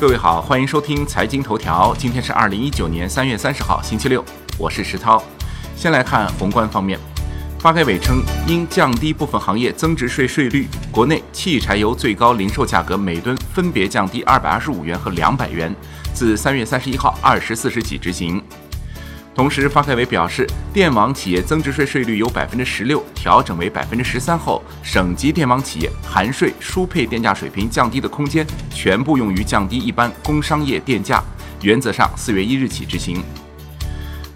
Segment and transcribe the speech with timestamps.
[0.00, 1.94] 各位好，欢迎收听财经头条。
[1.94, 4.24] 今天是二零一九年三月三十号，星期六，
[4.56, 5.22] 我是石涛。
[5.76, 6.98] 先来看宏观方面，
[7.58, 15.70] 发改委称，因降低部分行业增值税税率，国内汽柴油最高零售价格每吨分别降低二百二十五元和两百元，
[16.14, 18.42] 自三月三十一号二十四时起执行。
[19.32, 31.22] 同时，发改委表示，电网企业增值税税率由百分之十六调整为百分之十三后，省级电网企业含税输配电价水平降低的空间全部用于降低一般工商业电价，
[31.62, 33.22] 原则上四月一日起执行。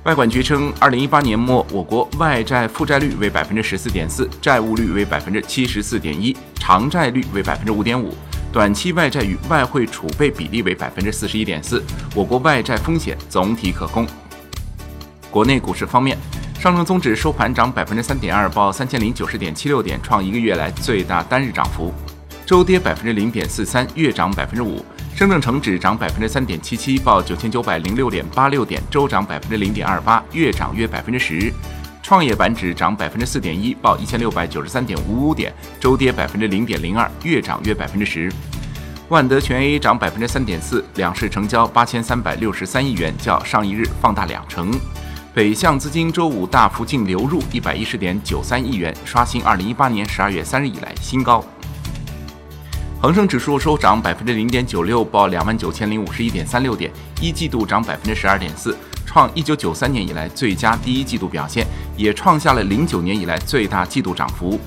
[0.04, 8.15] 外管局称，二零一八年末我国外债负债率为百分之十四点四，债务率为百分之七十四点一，偿债率为百分之五点五，
[8.52, 11.82] 短期外债与外汇储备比例为百分之四十一点四，
[12.15, 14.06] 我国外债风险总体可控。
[15.34, 16.16] 国内股市方面，
[16.61, 21.93] 上证综指收盘涨百分之三点二，报三千零九十点七六点，创一个月来最大单日涨幅；
[22.47, 24.84] 周跌百分之零点四三，月涨百分之五。
[25.16, 31.52] 深证成指涨百分之三点七七，报九千九百零六点八六点，周涨百分之零点二八，月涨约百分之十。
[32.01, 38.30] 创业板指涨百分之四点一，报一千六百九十三点五五点，周跌百分之零点零二，月涨约百分之十。
[39.09, 44.71] 万德全 A 涨百分之三点四，两市成交八千三百六十三亿元，较上一日放大两成。
[45.35, 51.45] 北向资金周五大幅净流入一百一十点九三亿元，刷新二零一八年十二月三日以来新高。
[53.02, 56.88] 恒生指数收涨百分之零点九六，报两万九千零五十一点三六点，
[57.21, 64.60] 一季度涨百分之十二点四，创一九九三年以来最佳第一季度表现，也创下了零九年以来最大季度涨幅。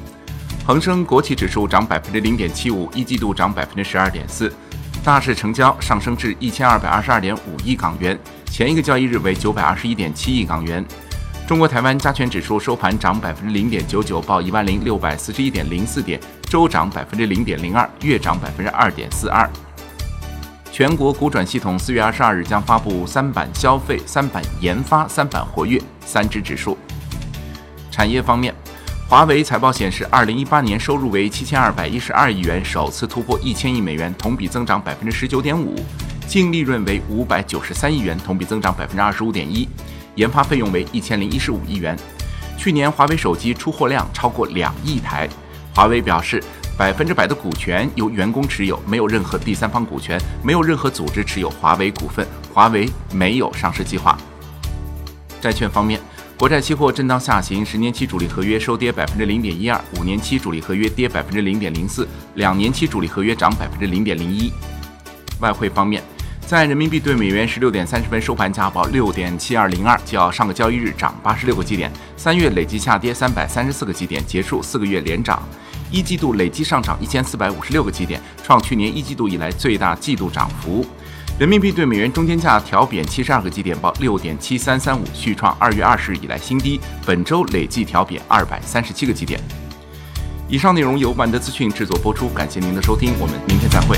[0.66, 4.54] 恒生国企指数涨百分之零点七五，一季度涨百分之十二点四。
[5.02, 8.20] 大市成交上升至一千二百二十二点五亿港元，
[8.58, 10.83] 前一个交易日为九百二十一点七亿港元。
[11.45, 16.19] 中国台湾加权指数收盘涨百分之零点九九，报一万零六百四十一点零四点，
[16.50, 19.47] 周涨百分之零点零二，月涨百分之二点四二。
[20.72, 26.75] 全国股转系统四月二十二日将发布三板消费、三板研发、三板活跃三只指数。
[27.91, 28.51] 产业方面。
[29.07, 35.75] 华为财报显示，二零一八年收入为七千二百一十二亿元，首次突破一千亿美元，同比增长百分之十九点五；
[36.28, 39.66] 净利润为五百九十三亿元，同比增长百分之二十五点一；
[40.16, 41.98] 研发费用为一千零一十五亿元。
[42.58, 45.28] 去年华为手机出货量超过两亿台。
[45.74, 46.44] 华为表示，
[46.78, 54.18] 百分之百的股权由员工持有，没有任何第三方股权，没有任何组织持有华为股份，华为没有上市计划。
[55.40, 56.00] 债券方面。
[56.38, 64.54] 国债期货震荡下行，十年期主力合约收跌百分之零点一二，五年期主力合约跌百分之零点零四，两年期主力合约涨百分之零点零一。
[65.40, 66.04] 外汇方面，
[66.47, 75.44] 在人民币对美元十六点三十分收盘价报六点七二零二，较上个交易日涨八十六个基点，三月累计下跌三百三十四个基点，结束四个月连涨，
[75.91, 80.85] 一季度累计上涨一千四百五十六个基点，创去年一季度以来最大季度涨幅。
[81.38, 86.79] 人民币对美元中间价调贬七十二个基点，报六点七三三五，续创二月二十日以来新低。
[87.06, 89.38] 本周累计调贬二百三十七个基点。
[90.47, 93.97] 以上内容由万德资讯制作播出，感谢您的收听，我们明天再会。